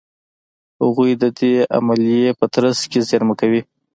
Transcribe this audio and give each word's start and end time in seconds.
هغوی 0.83 1.11
د 1.21 1.23
دې 1.37 1.53
عملیې 1.77 2.29
په 2.39 2.45
ترڅ 2.53 2.79
کې 2.91 2.99
زېرمه 3.09 3.33
کوي. 3.41 3.61